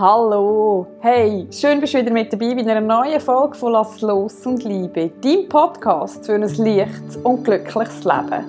Hallo, 0.00 0.86
hey, 1.00 1.46
schön 1.50 1.78
bist 1.78 1.92
du 1.92 1.98
wieder 1.98 2.10
mit 2.10 2.32
dabei 2.32 2.54
bei 2.54 2.62
einer 2.62 2.80
neuen 2.80 3.20
Folge 3.20 3.54
von 3.54 3.72
Lass 3.72 4.00
los 4.00 4.46
und 4.46 4.64
Liebe, 4.64 5.10
dein 5.20 5.46
Podcast 5.46 6.24
für 6.24 6.36
ein 6.36 6.40
leichtes 6.40 7.18
und 7.22 7.44
glückliches 7.44 8.02
Leben. 8.04 8.46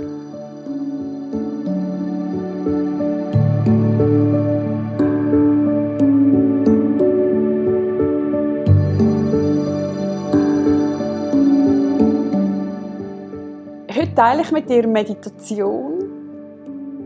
Heute 13.94 14.16
teile 14.16 14.42
ich 14.44 14.52
mit 14.54 14.70
dir 14.70 14.88
Meditation. 14.88 16.00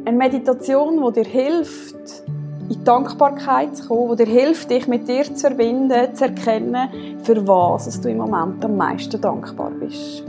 Eine 0.05 0.15
Meditation, 0.15 1.03
die 1.03 1.23
dir 1.23 1.27
hilft, 1.27 2.23
in 2.69 2.79
die 2.79 2.83
Dankbarkeit 2.83 3.77
zu 3.77 3.87
kommen, 3.87 4.17
die 4.17 4.25
dir 4.25 4.31
hilft, 4.31 4.71
dich 4.71 4.87
mit 4.87 5.07
dir 5.07 5.23
zu 5.23 5.47
verbinden, 5.47 6.15
zu 6.15 6.25
erkennen, 6.25 6.89
für 7.23 7.47
was 7.47 8.01
du 8.01 8.09
im 8.09 8.17
Moment 8.17 8.63
am 8.65 8.77
meisten 8.77 9.21
dankbar 9.21 9.71
bist. 9.71 10.23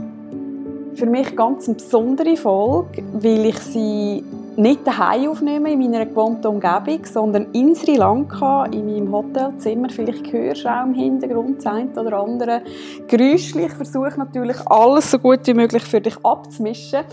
Für 0.93 1.05
mich 1.05 1.35
ganz 1.35 1.67
eine 1.67 1.75
besondere 1.75 2.37
Folge, 2.37 3.03
weil 3.13 3.45
ich 3.45 3.59
sie 3.59 4.23
nicht 4.55 4.85
daheim 4.85 5.29
aufnehme 5.29 5.71
in 5.71 5.79
meiner 5.79 6.05
gewohnten 6.05 6.47
Umgebung, 6.47 7.05
sondern 7.05 7.51
in 7.53 7.75
Sri 7.75 7.95
Lanka, 7.95 8.65
in 8.65 8.87
meinem 8.87 9.11
Hotelzimmer. 9.11 9.89
Vielleicht 9.89 10.31
hörst 10.33 10.65
du 10.65 10.69
auch 10.69 10.85
im 10.85 10.95
Hintergrund 10.95 11.57
das 11.57 11.67
eine 11.67 11.91
oder 11.91 12.19
andere 12.19 12.61
Geräuschchen. 13.07 13.61
Ich 13.61 13.73
versuche 13.73 14.17
natürlich 14.17 14.57
alles 14.65 15.11
so 15.11 15.19
gut 15.19 15.45
wie 15.45 15.53
möglich 15.53 15.83
für 15.83 16.01
dich 16.01 16.17
abzumischen, 16.23 17.03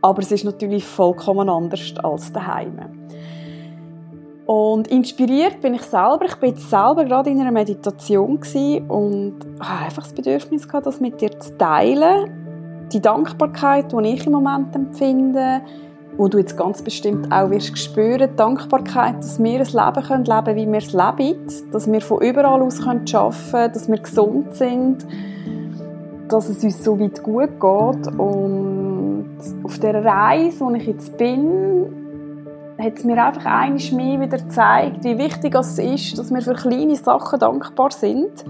aber 0.00 0.22
es 0.22 0.32
ist 0.32 0.44
natürlich 0.44 0.84
vollkommen 0.84 1.50
anders 1.50 1.94
als 2.02 2.32
daheim. 2.32 2.78
Und 4.46 4.88
inspiriert 4.88 5.62
bin 5.62 5.74
ich 5.74 5.82
selber. 5.82 6.26
Ich 6.26 6.36
bin 6.36 6.50
jetzt 6.50 6.68
selber 6.68 7.04
gerade 7.04 7.30
in 7.30 7.40
einer 7.40 7.52
Meditation 7.52 8.38
und 8.88 9.34
habe 9.60 9.84
einfach 9.86 10.02
das 10.02 10.12
Bedürfnis 10.12 10.68
gehabt, 10.68 10.86
das 10.86 11.00
mit 11.00 11.20
dir 11.20 11.38
zu 11.40 11.56
teilen. 11.56 12.88
Die 12.92 13.00
Dankbarkeit, 13.00 13.92
die 13.92 14.08
ich 14.08 14.26
im 14.26 14.32
Moment 14.32 14.74
empfinde, 14.74 15.62
wo 16.18 16.28
du 16.28 16.38
jetzt 16.38 16.56
ganz 16.58 16.82
bestimmt 16.82 17.32
auch 17.32 17.50
wirst 17.50 17.76
spüren, 17.78 18.28
die 18.30 18.36
Dankbarkeit, 18.36 19.18
dass 19.18 19.42
wir 19.42 19.60
ein 19.60 19.66
Leben 19.66 20.06
können 20.06 20.24
leben, 20.24 20.56
wie 20.56 20.70
wir 20.70 20.78
es 20.78 20.92
leben, 20.92 21.46
dass 21.72 21.90
wir 21.90 22.00
von 22.02 22.20
überall 22.20 22.62
aus 22.62 22.86
arbeiten 22.86 23.06
können, 23.06 23.72
dass 23.72 23.88
wir 23.88 23.98
gesund 23.98 24.54
sind, 24.54 25.06
dass 26.28 26.50
es 26.50 26.62
uns 26.62 26.84
so 26.84 27.00
weit 27.00 27.22
gut 27.22 27.50
geht 27.60 28.18
und 28.18 29.26
auf 29.64 29.78
der 29.78 30.04
Reise, 30.04 30.64
wo 30.64 30.70
ich 30.72 30.86
jetzt 30.86 31.16
bin, 31.16 32.03
hat 32.78 32.98
es 32.98 33.04
mir 33.04 33.24
einfach 33.24 33.44
einiges 33.46 33.92
mehr 33.92 34.20
wieder 34.20 34.38
gezeigt, 34.38 35.04
wie 35.04 35.18
wichtig 35.18 35.54
es 35.54 35.78
ist, 35.78 36.18
dass 36.18 36.32
wir 36.32 36.42
für 36.42 36.54
kleine 36.54 36.96
Sachen 36.96 37.38
dankbar 37.38 37.90
sind. 37.90 38.44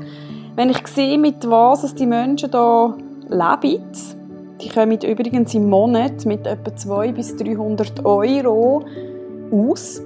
Wenn 0.57 0.71
ich 0.71 0.87
sehe, 0.87 1.19
mit 1.19 1.49
was 1.49 1.95
die 1.95 2.07
Menschen 2.07 2.51
hier 2.51 2.97
leben, 3.29 3.83
die 4.61 4.69
kommen 4.69 4.99
übrigens 5.03 5.53
im 5.55 5.69
Monat 5.69 6.25
mit 6.25 6.47
etwa 6.47 6.75
200 6.75 7.15
bis 7.15 7.37
300 7.37 8.05
Euro 8.05 8.85
aus. 9.51 10.01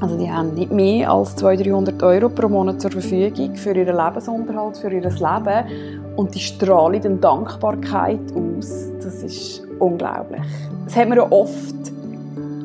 Also 0.00 0.18
die 0.18 0.30
haben 0.30 0.54
nicht 0.54 0.72
mehr 0.72 1.10
als 1.10 1.36
200, 1.36 1.68
300 1.68 2.02
Euro 2.02 2.28
pro 2.28 2.48
Monat 2.48 2.80
zur 2.80 2.90
Verfügung 2.90 3.54
für 3.54 3.72
ihren 3.72 3.96
Lebensunterhalt, 3.96 4.76
für 4.76 4.92
ihr 4.92 5.02
Leben. 5.02 6.12
Und 6.16 6.34
die 6.34 6.40
strahlen 6.40 7.00
dann 7.00 7.20
Dankbarkeit 7.20 8.20
aus. 8.34 8.90
Das 9.00 9.22
ist 9.22 9.62
unglaublich. 9.78 10.42
Das 10.84 10.96
haben 10.96 11.12
wir 11.12 11.30
oft 11.30 11.91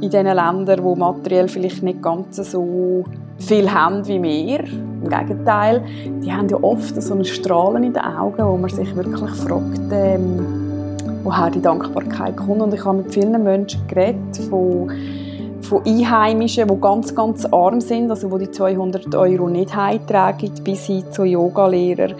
in 0.02 0.10
diesen 0.10 0.26
Ländern, 0.26 0.84
wo 0.84 0.96
materiell 0.96 1.48
vielleicht 1.48 1.84
nicht 1.84 2.02
ganz 2.02 2.38
so 2.38 3.04
viel 3.40 3.72
haben 3.72 4.08
wie 4.08 4.22
wir. 4.22 4.64
Im 4.64 5.10
Gegenteil, 5.10 5.84
die 6.24 6.32
haben 6.32 6.50
ja 6.50 6.58
oft 6.62 7.02
so 7.02 7.14
ein 7.14 7.26
Strahlen 7.26 7.84
in 7.84 7.94
den 7.94 8.04
Augen, 8.04 8.46
wo 8.46 8.58
man 8.58 8.70
sich 8.70 8.96
wirklich 8.96 9.30
fragt, 9.32 9.82
ähm, 9.92 10.40
woher 11.24 11.50
die 11.50 11.62
Dankbarkeit 11.62 12.38
kommt. 12.38 12.62
Und 12.62 12.74
ich 12.74 12.84
habe 12.84 13.00
mit 13.00 13.14
vielen 13.14 13.44
Menschen 13.44 13.88
geredet, 13.88 14.38
von, 14.50 14.92
von 15.62 15.86
Einheimischen, 15.86 16.68
die 16.68 16.82
ganz, 16.82 17.14
ganz 17.14 17.46
arm 17.46 17.82
sind, 17.82 18.10
also 18.10 18.38
die 18.38 18.46
die 18.46 18.52
200 18.52 19.14
Euro 19.16 19.50
nicht 19.50 19.76
heimtragen, 19.76 20.52
bis 20.64 20.86
hin 20.86 21.04
zu 21.12 21.24
Yogalehrern 21.24 22.16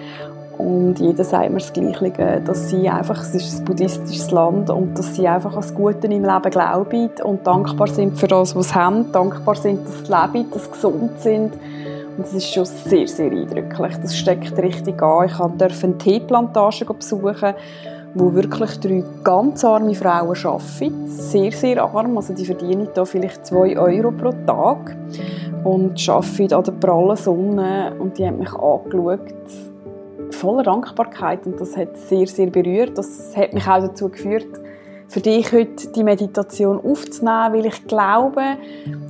und 0.58 0.96
jeder 1.00 1.24
sagt 1.24 1.52
mir 1.52 1.60
das 1.60 1.72
Gleiche, 1.72 2.42
dass 2.44 2.70
sie 2.70 2.90
einfach, 2.90 3.22
es 3.22 3.36
ist 3.36 3.60
ein 3.60 3.66
buddhistisches 3.66 4.32
Land 4.32 4.70
und 4.72 4.98
dass 4.98 5.16
sie 5.16 5.28
einfach 5.28 5.52
an 5.52 5.62
das 5.62 5.74
Gute 5.74 6.08
im 6.08 6.26
Leben 6.26 6.52
glauben 6.52 7.10
und 7.24 7.46
dankbar 7.46 7.88
sind 7.88 8.18
für 8.18 8.28
das, 8.28 8.56
was 8.56 8.70
sie 8.70 8.76
haben, 8.76 9.12
dankbar 9.12 9.56
sind, 9.56 9.86
dass 9.86 10.00
sie 10.00 10.12
leben, 10.12 10.52
dass 10.52 10.66
sie 10.66 10.72
gesund 10.72 11.20
sind. 11.20 11.54
Und 12.18 12.26
das 12.26 12.34
ist 12.34 12.52
schon 12.52 12.66
sehr, 12.66 13.08
sehr 13.08 13.32
eindrücklich. 13.32 13.98
Das 14.02 14.18
steckt 14.18 14.58
richtig 14.58 15.00
an. 15.04 15.28
Ich 15.28 15.38
durfte 15.38 15.86
eine 15.86 15.98
Teeplantage 16.00 16.86
besuchen, 16.86 17.54
wo 18.16 18.34
wirklich 18.34 18.80
drei 18.80 19.04
ganz 19.24 19.64
arme 19.64 19.94
Frauen 19.94 20.36
arbeiten. 20.36 21.08
Sehr, 21.08 21.52
sehr 21.52 21.84
arm. 21.84 22.18
Also 22.18 22.34
die 22.34 22.46
verdienen 22.46 22.88
da 22.96 23.06
vielleicht 23.06 23.46
zwei 23.46 23.78
Euro 23.78 24.12
pro 24.12 24.32
Tag 24.48 24.98
und 25.64 26.10
arbeiten 26.10 26.54
an 26.56 26.64
der 26.64 26.72
prallen 26.72 27.18
Sonne. 27.18 27.94
Und 28.00 28.18
die 28.18 28.26
haben 28.26 28.40
mich 28.40 28.54
angeschaut 28.54 29.22
voller 30.32 30.64
Dankbarkeit 30.64 31.46
und 31.46 31.60
das 31.60 31.76
hat 31.76 31.98
sehr, 31.98 32.28
sehr 32.28 32.48
berührt. 32.48 32.98
Das 32.98 33.36
hat 33.36 33.54
mich 33.54 33.68
auch 33.68 33.80
dazu 33.80 34.10
geführt, 34.10 34.48
für 35.10 35.22
dich 35.22 35.52
heute 35.54 35.88
die 35.96 36.04
Meditation 36.04 36.78
aufzunehmen, 36.78 37.54
weil 37.54 37.66
ich 37.66 37.88
glaube, 37.88 38.42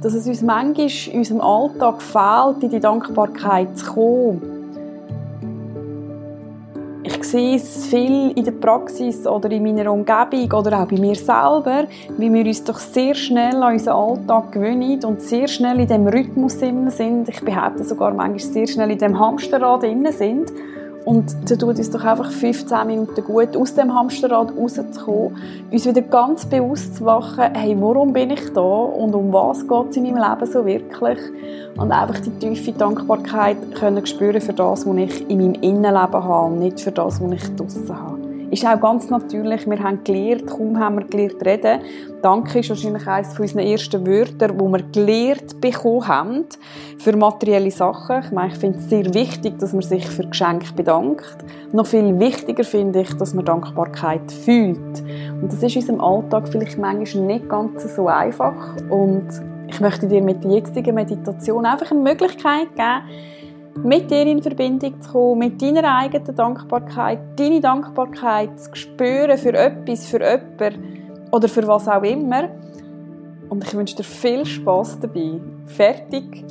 dass 0.01 0.13
es 0.13 0.27
uns 0.27 0.41
manchmal 0.41 0.87
in 1.11 1.19
unserem 1.19 1.41
Alltag 1.41 2.01
fehlt, 2.01 2.63
in 2.63 2.69
die 2.69 2.79
Dankbarkeit 2.79 3.77
zu 3.77 3.93
kommen. 3.93 4.53
Ich 7.03 7.23
sehe 7.23 7.55
es 7.55 7.85
viel 7.87 8.31
in 8.31 8.43
der 8.43 8.51
Praxis 8.51 9.25
oder 9.25 9.49
in 9.49 9.63
meiner 9.63 9.91
Umgebung 9.91 10.51
oder 10.51 10.81
auch 10.81 10.87
bei 10.87 10.99
mir 10.99 11.15
selber, 11.15 11.87
wie 12.17 12.31
wir 12.31 12.45
uns 12.45 12.63
doch 12.63 12.77
sehr 12.77 13.15
schnell 13.15 13.55
an 13.63 13.73
unseren 13.73 13.95
Alltag 13.95 14.51
gewöhnen 14.51 15.03
und 15.03 15.21
sehr 15.21 15.47
schnell 15.47 15.79
in 15.79 15.87
dem 15.87 16.07
Rhythmus 16.07 16.59
sind. 16.59 17.29
Ich 17.29 17.41
behaupte 17.41 17.85
sogar 17.85 18.13
manchmal 18.13 18.39
sehr 18.39 18.67
schnell 18.67 18.91
in 18.91 18.97
dem 18.97 19.17
Hamsterrad 19.17 19.83
sind 20.13 20.51
und 21.07 21.49
da 21.49 21.55
tut 21.55 21.79
es 21.79 21.89
doch 21.89 22.03
einfach 22.03 22.29
15 22.29 22.85
Minuten 22.85 23.23
gut, 23.23 23.55
aus 23.55 23.73
dem 23.73 23.93
Hamsterrad 23.93 24.51
rauszukommen, 24.57 25.37
uns 25.71 25.85
wieder 25.85 26.01
ganz 26.01 26.45
bewusst 26.45 26.97
zu 26.97 27.05
machen, 27.05 27.45
hey, 27.53 27.77
warum 27.79 28.11
bin 28.11 28.31
ich 28.31 28.51
da 28.51 28.59
und 28.59 29.15
um 29.15 29.31
was 29.31 29.65
geht 29.65 29.91
es 29.91 29.95
in 29.95 30.03
meinem 30.03 30.17
Leben 30.17 30.51
so 30.51 30.65
wirklich? 30.65 31.19
Und 31.77 31.93
einfach 31.93 32.19
die 32.19 32.31
tiefe 32.31 32.73
Dankbarkeit 32.73 33.55
können 33.75 34.05
spüren 34.05 34.41
für 34.41 34.51
das, 34.51 34.85
was 34.85 34.97
ich 34.97 35.29
in 35.29 35.37
meinem 35.37 35.53
Innenleben 35.61 36.23
habe 36.23 36.47
und 36.47 36.59
nicht 36.59 36.81
für 36.81 36.91
das, 36.91 37.21
was 37.21 37.31
ich 37.31 37.55
draussen 37.55 37.97
habe 37.97 38.16
ist 38.49 38.65
auch 38.65 38.79
ganz 38.79 39.09
natürlich. 39.09 39.69
Wir 39.69 39.79
haben 39.79 40.03
gelernt, 40.03 40.47
kaum 40.47 40.79
haben 40.79 40.99
wir 40.99 41.05
gelernt 41.05 41.45
reden. 41.45 41.81
Danke 42.21 42.59
ist 42.59 42.69
wahrscheinlich 42.69 43.07
eines 43.07 43.39
unserer 43.39 43.63
ersten 43.63 44.05
Wörter, 44.05 44.57
wo 44.57 44.69
wir 44.69 44.83
gelernt 44.83 45.59
bekommen 45.61 46.07
haben 46.07 46.45
für 46.97 47.15
materielle 47.15 47.71
Sachen. 47.71 48.23
Ich 48.23 48.31
meine, 48.31 48.53
ich 48.53 48.57
finde 48.59 48.79
es 48.79 48.89
sehr 48.89 49.13
wichtig, 49.13 49.59
dass 49.59 49.73
man 49.73 49.81
sich 49.81 50.07
für 50.07 50.25
Geschenke 50.25 50.73
bedankt. 50.73 51.37
Noch 51.73 51.85
viel 51.85 52.17
wichtiger 52.19 52.63
finde 52.63 53.01
ich, 53.01 53.13
dass 53.13 53.33
man 53.33 53.45
Dankbarkeit 53.45 54.31
fühlt. 54.31 55.03
Und 55.41 55.51
das 55.51 55.61
ist 55.61 55.75
in 55.75 55.81
unserem 55.81 56.01
Alltag 56.01 56.47
vielleicht 56.47 56.77
manchmal 56.77 57.25
nicht 57.25 57.49
ganz 57.49 57.95
so 57.95 58.07
einfach. 58.07 58.75
Und 58.89 59.27
ich 59.67 59.79
möchte 59.79 60.07
dir 60.07 60.21
mit 60.21 60.43
der 60.43 60.51
jetzigen 60.51 60.95
Meditation 60.95 61.65
einfach 61.65 61.91
eine 61.91 61.99
Möglichkeit 61.99 62.69
geben, 62.75 63.03
mit 63.83 64.09
dir 64.09 64.25
in 64.25 64.41
Verbindung 64.41 65.01
zu 65.01 65.11
kommen, 65.11 65.39
mit 65.39 65.61
deiner 65.61 65.97
eigenen 65.97 66.35
Dankbarkeit, 66.35 67.19
deine 67.37 67.61
Dankbarkeit 67.61 68.59
zu 68.59 68.75
spüren 68.75 69.37
für 69.37 69.53
etwas, 69.53 70.05
für 70.05 70.19
jemanden 70.19 71.07
oder 71.31 71.47
für 71.47 71.67
was 71.67 71.87
auch 71.87 72.03
immer. 72.03 72.49
Und 73.49 73.63
ich 73.63 73.73
wünsche 73.73 73.95
dir 73.95 74.03
viel 74.03 74.45
Spaß 74.45 74.99
dabei. 74.99 75.39
Fertig, 75.65 76.45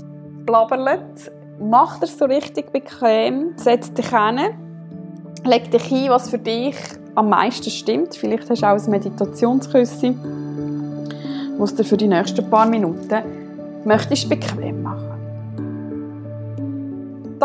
blabbert, 0.45 1.31
mach 1.61 1.99
dir 1.99 2.07
so 2.07 2.25
richtig 2.25 2.73
bequem, 2.73 3.53
setz 3.57 3.93
dich 3.93 4.09
hin, 4.09 4.39
leg 5.45 5.71
dich 5.71 5.85
hin, 5.85 6.11
was 6.11 6.31
für 6.31 6.39
dich 6.39 6.77
am 7.15 7.31
meisten 7.31 7.71
stimmt. 7.71 8.15
Vielleicht 8.15 8.49
hast 8.49 8.63
du 8.63 8.67
auch 8.67 8.79
ein 8.79 8.91
Meditationsküsse, 8.91 10.15
was 11.59 11.75
dir 11.75 11.85
für 11.85 11.97
die 11.97 12.09
nächsten 12.09 12.49
paar 12.49 12.67
Minuten 12.67 13.23
möchtest 13.85 14.29
bequem 14.29 14.86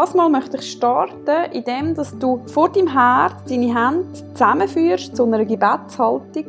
das 0.02 0.16
Mal 0.16 0.30
möchte 0.30 0.58
ich 0.58 0.72
starten, 0.72 1.52
indem 1.52 1.94
dass 1.94 2.18
du 2.18 2.42
vor 2.48 2.70
deinem 2.70 2.88
Herz 2.88 3.36
deine 3.48 3.68
Hände 3.68 4.08
zusammenführst 4.34 5.16
zu 5.16 5.26
einer 5.26 5.46
Gebetshaltung, 5.46 6.46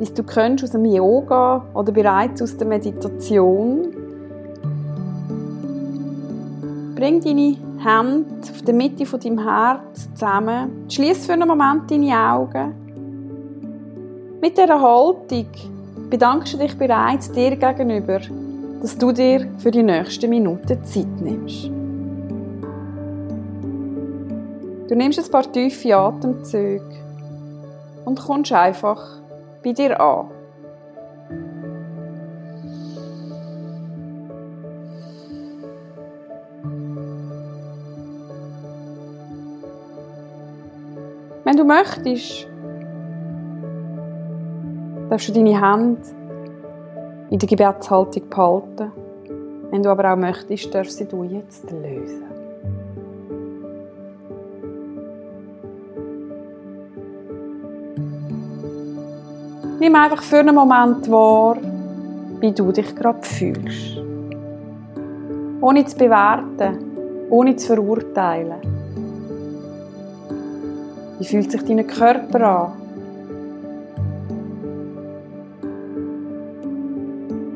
wie 0.00 0.04
du 0.12 0.24
kennst 0.24 0.64
aus 0.64 0.72
dem 0.72 0.84
Yoga 0.84 1.64
oder 1.74 1.92
bereits 1.92 2.42
aus 2.42 2.56
der 2.56 2.66
Meditation. 2.66 3.94
Bring 6.96 7.20
deine 7.20 7.56
Hände 7.84 8.26
auf 8.50 8.62
der 8.62 8.74
Mitte 8.74 9.06
von 9.06 9.20
deinem 9.20 9.48
Herz 9.48 10.08
zusammen. 10.14 10.86
Schließ 10.88 11.24
für 11.24 11.34
einen 11.34 11.46
Moment 11.46 11.88
deine 11.88 12.18
Augen. 12.18 12.74
Mit 14.40 14.58
dieser 14.58 14.80
Haltung 14.80 15.46
bedankst 16.10 16.54
du 16.54 16.58
dich 16.58 16.76
bereits 16.76 17.30
dir 17.30 17.54
gegenüber 17.54 18.18
dass 18.80 18.96
du 18.96 19.10
dir 19.10 19.48
für 19.58 19.72
die 19.72 19.82
nächsten 19.82 20.30
Minuten 20.30 20.84
Zeit 20.84 21.20
nimmst. 21.20 21.77
Du 24.88 24.96
nimmst 24.96 25.18
ein 25.18 25.30
paar 25.30 25.52
tiefe 25.52 25.94
Atemzüge 25.94 26.82
und 28.06 28.18
kommst 28.18 28.52
einfach 28.52 29.20
bei 29.62 29.72
dir 29.72 30.00
an. 30.00 30.30
Wenn 41.44 41.56
du 41.56 41.64
möchtest, 41.64 42.46
darfst 45.10 45.28
du 45.28 45.32
deine 45.32 45.60
Hände 45.60 46.00
in 47.28 47.38
der 47.38 47.48
Gebetshaltung 47.48 48.28
behalten. 48.30 48.92
Wenn 49.70 49.82
du 49.82 49.90
aber 49.90 50.12
auch 50.12 50.16
möchtest, 50.16 50.74
darfst 50.74 51.12
du 51.12 51.24
jetzt 51.24 51.70
lösen. 51.70 52.37
Nimm 59.80 59.94
einfach 59.94 60.22
für 60.22 60.38
einen 60.38 60.56
Moment 60.56 61.08
wahr, 61.08 61.56
wie 62.40 62.50
du 62.50 62.72
dich 62.72 62.96
gerade 62.96 63.22
fühlst. 63.22 63.98
Ohne 65.60 65.84
zu 65.84 65.96
bewerten, 65.96 66.78
ohne 67.30 67.54
zu 67.54 67.68
verurteilen. 67.68 68.60
Wie 71.18 71.24
fühlt 71.24 71.52
sich 71.52 71.62
dein 71.62 71.86
Körper 71.86 72.40
an? 72.42 72.72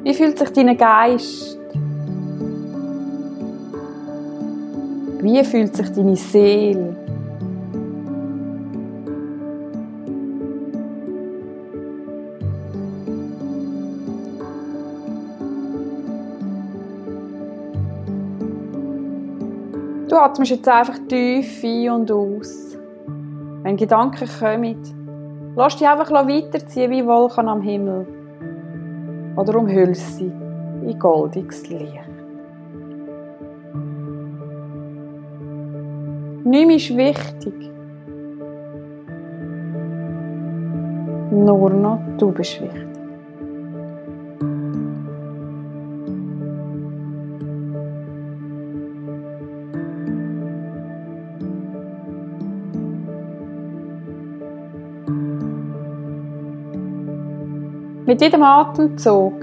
Wie 0.05 0.15
fühlt 0.15 0.39
sich 0.39 0.51
dein 0.51 0.77
Geist? 0.77 1.59
Wie 5.21 5.45
fühlt 5.45 5.77
sich 5.77 5.89
deine 5.91 6.17
Seele? 6.17 7.02
Du 20.13 20.19
atmest 20.19 20.51
jetzt 20.51 20.69
einfach 20.69 20.99
tief 21.09 21.65
ein 21.65 21.89
und 21.89 22.13
aus. 22.13 22.77
Wenn 23.63 23.79
Gedanken 23.79 24.29
kommen, 24.39 25.55
lass 25.57 25.79
dich 25.79 25.89
einfach 25.89 26.11
weiterziehen 26.11 26.91
wie 26.91 27.07
Wolken 27.07 27.49
am 27.49 27.63
Himmel. 27.63 28.07
Oder 29.37 29.59
umhüllst 29.59 30.19
sie 30.19 30.31
in 30.85 30.99
goldiges 30.99 31.67
Licht. 31.71 31.99
Nichts 36.45 36.91
ist 36.91 36.97
wichtig. 36.99 37.55
Nur 41.31 41.71
noch 41.71 42.01
du 42.19 42.33
bist 42.33 42.61
wichtig. 42.61 42.92
Mit 58.13 58.21
jedem 58.21 58.43
Atemzug 58.43 59.41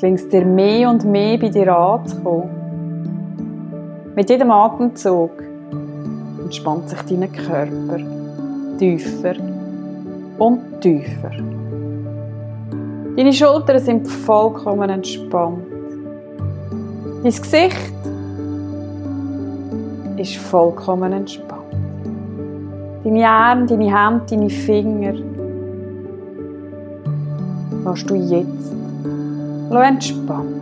gelingt 0.00 0.18
es 0.18 0.28
dir 0.28 0.44
mehr 0.44 0.90
und 0.90 1.04
mehr 1.04 1.38
bei 1.38 1.48
dir 1.48 1.72
anzukommen. 1.72 2.50
Mit 4.16 4.28
jedem 4.28 4.50
Atemzug 4.50 5.30
entspannt 6.42 6.88
sich 6.88 6.98
dein 7.02 7.30
Körper 7.30 8.00
tiefer 8.80 9.34
und 10.40 10.80
tiefer. 10.80 11.30
Deine 13.16 13.32
Schultern 13.32 13.78
sind 13.78 14.08
vollkommen 14.08 14.90
entspannt. 14.90 15.62
Dein 17.22 17.30
Gesicht 17.30 17.92
ist 20.16 20.34
vollkommen 20.34 21.12
entspannt. 21.12 21.60
Deine 23.04 23.28
Arme, 23.28 23.66
deine 23.66 23.96
Hände, 23.96 24.24
deine 24.28 24.50
Finger 24.50 25.29
lässt 27.90 28.08
du 28.10 28.14
jetzt 28.14 28.72
entspannen. 29.70 30.60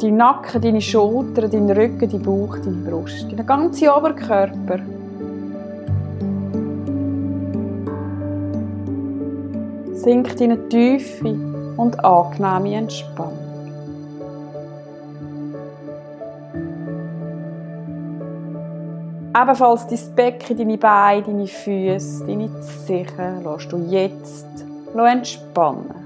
Dein 0.00 0.16
Nacken, 0.16 0.60
deine 0.60 0.80
Schultern, 0.80 1.50
dein 1.50 1.70
Rücken, 1.70 2.10
dein 2.10 2.22
Bauch, 2.22 2.56
deine 2.58 2.76
Brust, 2.76 3.26
dein 3.30 3.46
ganzer 3.46 3.96
Oberkörper. 3.96 4.80
Sinkt 9.94 10.40
in 10.40 10.52
eine 10.52 10.68
tiefe 10.68 11.36
und 11.76 12.04
angenehme 12.04 12.74
Entspannung. 12.74 13.41
Ebenfalls 19.42 19.88
dein 19.88 20.14
Becken, 20.14 20.56
deine 20.56 20.78
Beine, 20.78 21.22
deine 21.22 21.46
Füße, 21.48 22.24
deine 22.26 22.48
Zehen 22.60 23.42
lässt 23.42 23.72
du 23.72 23.78
jetzt 23.88 24.46
entspannen. 24.94 26.02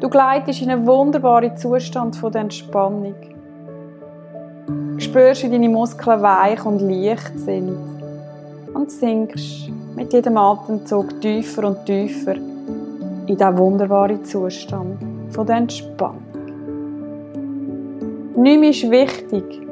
Du 0.00 0.10
gleitest 0.10 0.60
in 0.60 0.70
einen 0.70 0.86
wunderbaren 0.86 1.56
Zustand 1.56 2.14
von 2.16 2.30
der 2.30 2.42
Entspannung. 2.42 3.14
Spürst, 4.98 5.44
wie 5.44 5.48
deine 5.48 5.70
Muskeln 5.70 6.20
weich 6.20 6.62
und 6.66 6.80
leicht 6.80 7.38
sind 7.38 7.78
und 8.74 8.90
sinkst 8.90 9.70
mit 9.94 10.12
jedem 10.12 10.36
Atemzug 10.36 11.22
tiefer 11.22 11.68
und 11.68 11.86
tiefer 11.86 12.34
in 12.34 13.26
diesen 13.26 13.56
wunderbaren 13.56 14.22
Zustand 14.26 14.98
von 15.30 15.46
der 15.46 15.56
Entspannung. 15.56 16.22
Nichts 18.36 18.82
ist 18.82 18.90
wichtig, 18.90 19.66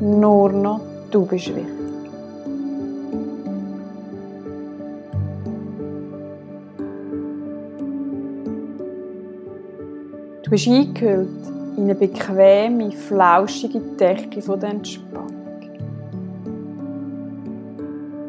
nur 0.00 0.52
noch 0.52 0.93
Du 1.14 1.24
bist 1.24 1.46
wichtig. 1.46 1.64
Du 10.42 10.50
bist 10.50 10.66
eingehüllt 10.66 11.28
in 11.76 11.84
eine 11.84 11.94
bequeme, 11.94 12.90
flauschige 12.90 13.78
Decke 13.78 14.42
von 14.42 14.58
der 14.58 14.70
Entspannung. 14.70 15.30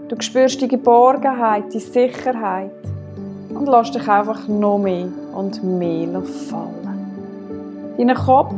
Du 0.07 0.15
spürst 0.19 0.61
die 0.61 0.67
Geborgenheit, 0.67 1.73
die 1.73 1.79
Sicherheit 1.79 2.69
und 3.49 3.67
lässt 3.67 3.95
dich 3.95 4.07
einfach 4.07 4.47
noch 4.47 4.77
mehr 4.77 5.07
und 5.33 5.63
mehr 5.63 6.21
fallen. 6.21 7.95
Dein 7.97 8.13
Kopf 8.13 8.53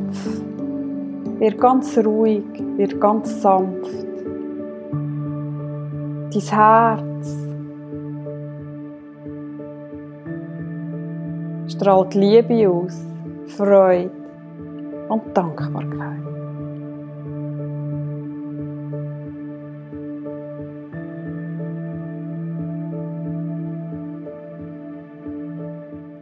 wird 1.39 1.57
ganz 1.61 1.97
ruhig, 1.97 2.43
wird 2.75 2.99
ganz 2.99 3.41
sanft 3.41 4.06
dein 6.37 6.57
Herz 6.57 7.35
strahlt 11.67 12.13
Liebe 12.15 12.69
aus, 12.69 13.05
Freude 13.47 14.11
und 15.09 15.35
Dankbarkeit. 15.35 16.17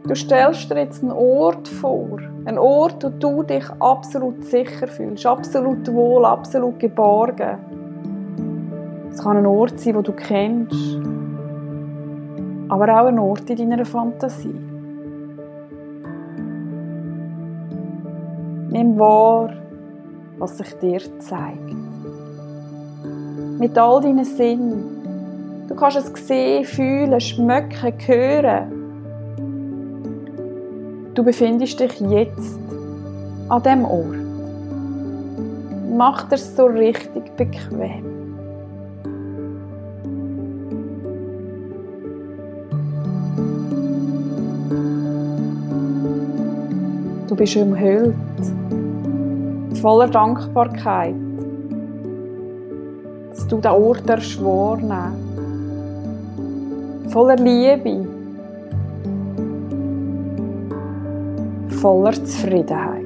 Du 0.06 0.14
stellst 0.14 0.70
dir 0.70 0.78
jetzt 0.78 1.02
einen 1.02 1.12
Ort 1.12 1.66
vor, 1.66 2.18
einen 2.44 2.58
Ort, 2.58 3.02
wo 3.02 3.08
du 3.08 3.42
dich 3.42 3.68
absolut 3.80 4.44
sicher 4.44 4.86
fühlst, 4.86 5.26
absolut 5.26 5.92
wohl, 5.92 6.24
absolut 6.24 6.78
geborgen. 6.78 7.75
Kann 9.26 9.38
ein 9.38 9.46
Ort 9.46 9.80
sein, 9.80 9.96
wo 9.96 10.02
du 10.02 10.12
kennst, 10.12 11.00
aber 12.68 13.00
auch 13.00 13.06
ein 13.06 13.18
Ort 13.18 13.50
in 13.50 13.56
deiner 13.56 13.84
Fantasie. 13.84 14.54
Nimm 18.70 18.96
wahr, 18.96 19.50
was 20.38 20.58
sich 20.58 20.72
dir 20.78 21.00
zeigt. 21.18 21.74
Mit 23.58 23.76
all 23.76 24.00
deinen 24.00 24.24
Sinnen. 24.24 25.64
Du 25.66 25.74
kannst 25.74 25.96
es 25.96 26.28
sehen, 26.28 26.64
fühlen, 26.64 27.20
schmecken, 27.20 27.94
hören. 28.06 28.70
Du 31.14 31.24
befindest 31.24 31.80
dich 31.80 31.98
jetzt 31.98 32.60
an 33.48 33.62
dem 33.64 33.84
Ort. 33.86 34.24
Mach 35.96 36.28
dir 36.28 36.38
so 36.38 36.66
richtig 36.66 37.36
bequem. 37.36 38.15
Du 47.36 47.42
bist 47.42 47.56
umhüllt, 47.58 48.14
voller 49.82 50.08
Dankbarkeit, 50.08 51.14
dass 53.28 53.46
du 53.46 53.58
den 53.58 53.72
Ort 53.72 54.08
erschworen 54.08 54.90
voller 57.10 57.36
Liebe, 57.36 58.06
voller 61.78 62.14
Zufriedenheit. 62.24 63.04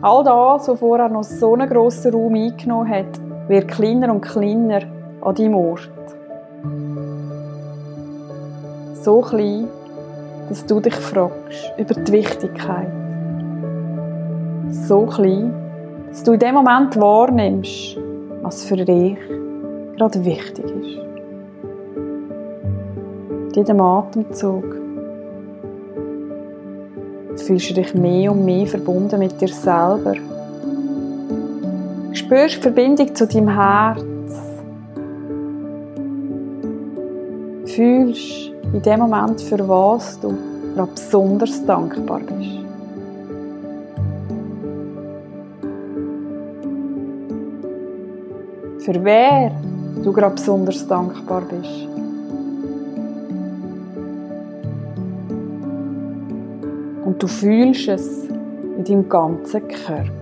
All 0.00 0.24
das, 0.24 0.68
was 0.68 0.78
vorher 0.78 1.10
noch 1.10 1.24
so 1.24 1.52
einen 1.52 1.68
grossen 1.68 2.14
Raum 2.14 2.34
eingenommen 2.34 2.88
hat, 2.88 3.20
wird 3.48 3.68
kleiner 3.68 4.10
und 4.10 4.22
kleiner 4.22 4.80
an 5.20 5.34
deinem 5.34 5.54
Ort. 5.54 5.90
So 9.02 9.20
klein, 9.20 9.68
dass 10.48 10.66
du 10.66 10.80
dich 10.80 10.94
fragst 10.94 11.72
über 11.78 11.94
die 11.94 12.12
Wichtigkeit. 12.12 12.90
So 14.70 15.06
klein, 15.06 15.54
dass 16.08 16.24
du 16.24 16.32
in 16.32 16.40
dem 16.40 16.54
Moment 16.56 16.96
wahrnimmst, 16.96 17.96
was 18.42 18.64
für 18.64 18.76
dich 18.76 19.18
gerade 19.96 20.24
wichtig 20.24 20.64
ist. 20.64 20.98
In 23.30 23.52
jedem 23.54 23.80
Atemzug 23.80 24.64
fühlst 27.36 27.70
du 27.70 27.74
dich 27.74 27.94
mehr 27.94 28.32
und 28.32 28.44
mehr 28.44 28.66
verbunden 28.66 29.20
mit 29.20 29.40
dir 29.40 29.48
selber. 29.48 30.14
Spürst 32.12 32.56
die 32.56 32.62
Verbindung 32.62 33.14
zu 33.14 33.26
deinem 33.26 33.48
Herz. 33.48 34.02
Fühlst 37.64 38.57
in 38.72 38.82
dem 38.82 39.00
Moment, 39.00 39.40
für 39.40 39.66
was 39.68 40.20
du 40.20 40.34
gerade 40.74 40.92
besonders 40.92 41.64
dankbar 41.64 42.20
bist. 42.20 42.58
Für 48.84 49.04
wer 49.04 49.52
du 50.02 50.12
gerade 50.12 50.34
besonders 50.34 50.86
dankbar 50.86 51.42
bist. 51.42 51.88
Und 57.04 57.22
du 57.22 57.26
fühlst 57.26 57.88
es 57.88 58.24
in 58.76 58.84
deinem 58.84 59.08
ganzen 59.08 59.66
Körper. 59.66 60.17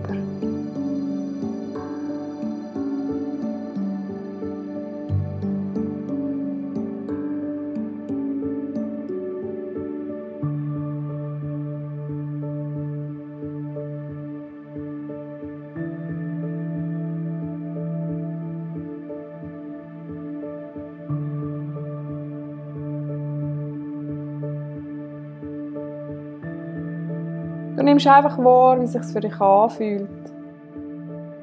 Nimmst 27.97 28.07
einfach 28.07 28.37
wahr, 28.37 28.79
wie 28.79 28.83
es 28.83 28.93
sich 28.93 29.03
für 29.05 29.19
dich 29.19 29.41
anfühlt. 29.41 30.07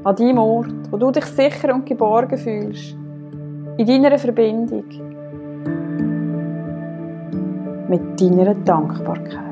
An 0.05 0.15
deinem 0.15 0.39
Ort, 0.39 0.73
wo 0.91 0.97
du 0.97 1.11
dich 1.11 1.25
sicher 1.25 1.75
und 1.75 1.85
geborgen 1.85 2.39
fühlst. 2.39 2.93
In 3.77 3.87
deiner 3.87 4.17
Verbindung. 4.17 4.85
Mit 7.89 8.21
deiner 8.21 8.55
Dankbarkeit. 8.55 9.44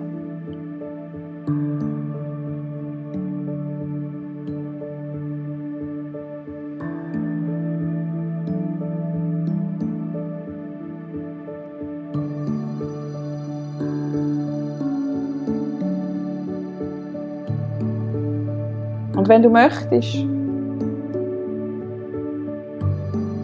Und 19.23 19.29
wenn 19.29 19.43
du 19.45 19.51
möchtest, 19.51 20.27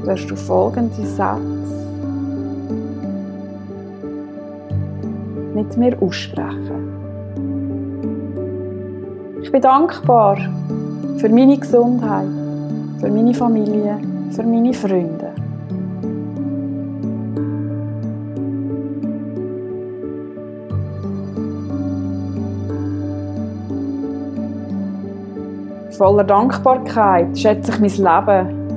darfst 0.04 0.28
du 0.28 0.34
folgende 0.34 1.06
Sätze 1.06 1.38
mit 5.54 5.76
mir 5.76 5.96
aussprechen. 6.02 6.82
Ich 9.40 9.52
bin 9.52 9.62
dankbar 9.62 10.36
für 11.18 11.28
meine 11.28 11.56
Gesundheit, 11.56 12.26
für 12.98 13.08
meine 13.08 13.32
Familie, 13.32 13.98
für 14.32 14.42
meine 14.42 14.74
Freunde. 14.74 15.27
Voller 25.98 26.22
Dankbarkeit 26.22 27.36
schätze 27.36 27.72
ich 27.72 27.80
mein 27.80 27.90
Leben. 27.90 28.68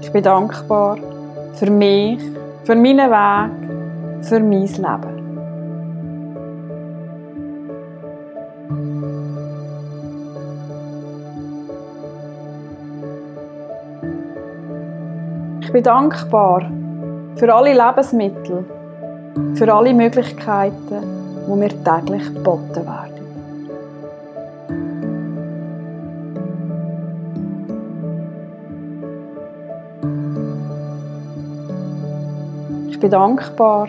Ich 0.00 0.10
bin 0.10 0.22
dankbar 0.22 0.96
für 1.56 1.70
mich, 1.70 2.20
für 2.64 2.74
meinen 2.74 3.10
Weg, 3.10 4.24
für 4.24 4.40
mein 4.40 4.66
Leben. 4.66 5.14
Ich 15.60 15.70
bin 15.70 15.82
dankbar 15.82 16.62
für 17.36 17.54
alle 17.54 17.74
Lebensmittel, 17.74 18.64
für 19.54 19.74
alle 19.74 19.92
Möglichkeiten, 19.92 21.13
wo 21.46 21.56
mir 21.56 21.70
täglich 21.84 22.32
geboten 22.34 22.86
werden. 22.86 23.24
Ich 32.90 33.00
bin 33.00 33.10
dankbar 33.10 33.88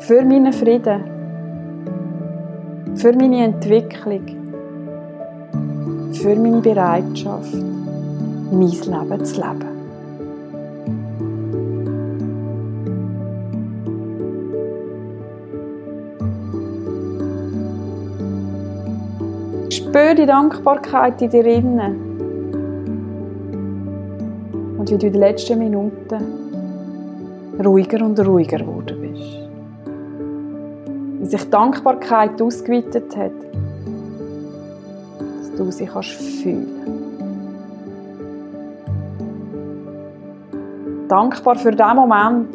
für 0.00 0.24
meinen 0.24 0.52
Frieden, 0.52 1.04
für 2.96 3.12
meine 3.12 3.44
Entwicklung, 3.44 4.26
für 6.12 6.36
meine 6.36 6.60
Bereitschaft, 6.60 7.54
mein 8.50 8.60
Leben 8.60 9.24
zu 9.24 9.40
leben. 9.40 9.77
Spür 19.88 20.14
die 20.14 20.26
Dankbarkeit 20.26 21.22
in 21.22 21.30
dir 21.30 21.46
innen. 21.46 21.96
Und 24.76 24.90
wie 24.90 24.98
du 24.98 25.06
in 25.06 25.12
den 25.14 25.20
letzten 25.20 25.58
Minuten 25.58 26.18
ruhiger 27.64 28.04
und 28.04 28.20
ruhiger 28.20 28.58
geworden 28.58 29.00
bist. 29.00 29.38
Wie 31.20 31.26
sich 31.26 31.48
Dankbarkeit 31.48 32.40
ausgeweitet 32.42 33.16
hat, 33.16 33.32
dass 35.38 35.54
du 35.56 35.70
sie 35.70 35.86
kannst 35.86 36.10
fühlen 36.10 36.66
Dankbar 41.08 41.56
für 41.56 41.72
diesen 41.72 41.96
Moment. 41.96 42.54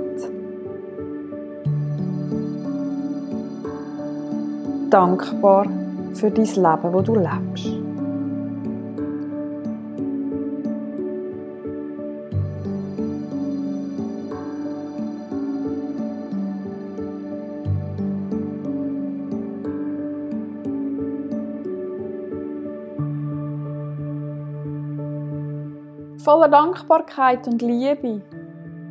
Dankbar 4.92 5.66
für 6.14 6.32
dein 6.32 6.46
Leben, 6.46 6.94
wo 6.94 7.02
du 7.02 7.16
lebst. 7.16 7.84
Voller 26.24 26.48
Dankbarkeit 26.48 27.48
und 27.50 27.62
Liebe 27.62 28.22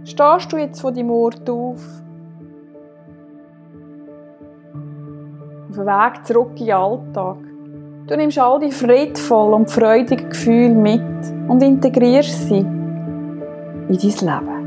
stehst 0.05 0.53
du 0.53 0.59
jetzt 0.59 0.83
von 0.83 0.95
deinem 0.95 1.11
Ort 1.11 1.49
auf 1.49 2.02
auf 5.73 5.79
dem 5.79 5.87
Weg 5.87 6.27
zurück 6.27 6.51
in 6.61 6.67
den 6.67 6.75
Alltag. 6.75 7.39
Du 8.07 8.17
nimmst 8.17 8.39
all 8.39 8.59
die 8.61 8.71
friedvollen 8.73 9.55
und 9.55 9.71
freudigen 9.71 10.29
Gefühle 10.29 10.75
mit 10.75 11.01
und 11.49 11.63
integrierst 11.63 12.49
sie 12.49 12.59
in 12.59 13.89
dein 13.89 13.99
Leben. 13.99 14.63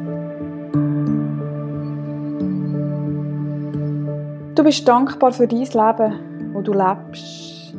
Du 4.55 4.63
bist 4.63 4.87
dankbar 4.87 5.31
für 5.31 5.47
dein 5.47 5.59
Leben, 5.59 6.53
wo 6.53 6.61
du 6.61 6.73
lebst. 6.73 7.75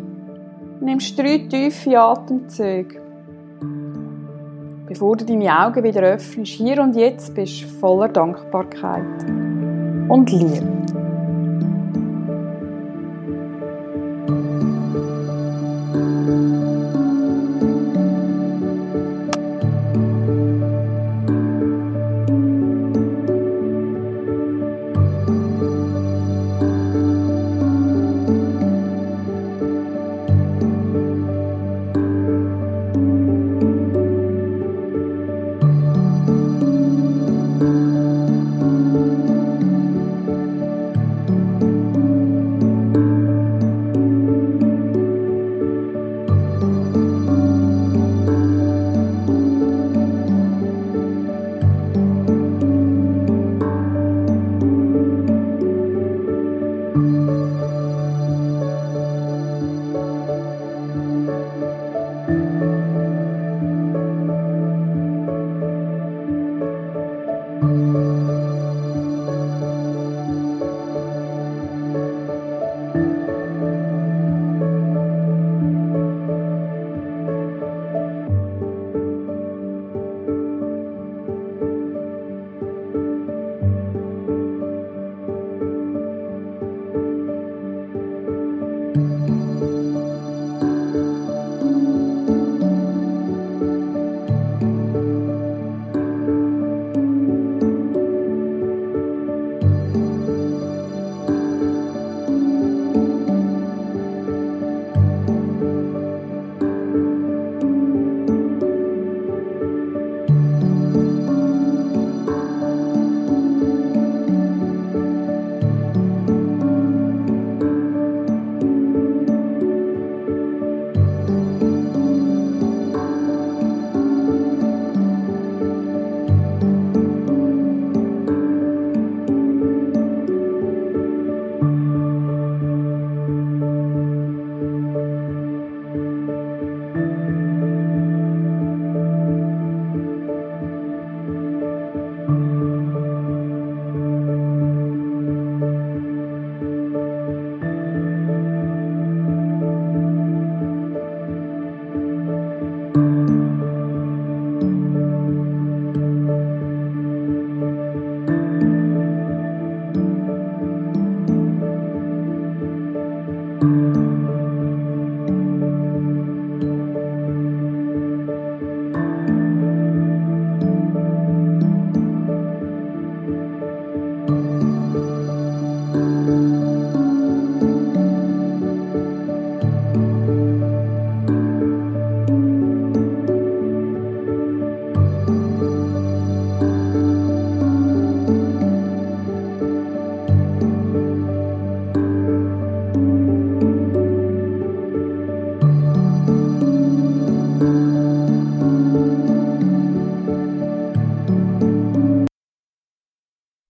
Du 0.79 0.85
nimmst 0.85 1.19
drei 1.19 1.39
tiefe 1.49 1.99
Atemzüge. 1.99 3.01
Bevor 4.87 5.17
du 5.17 5.25
deine 5.25 5.67
Augen 5.67 5.83
wieder 5.83 6.03
öffnest, 6.03 6.53
hier 6.53 6.81
und 6.81 6.95
jetzt 6.95 7.35
bist 7.35 7.63
du 7.63 7.67
voller 7.67 8.09
Dankbarkeit 8.09 9.25
und 10.09 10.31
Liebe. 10.31 11.06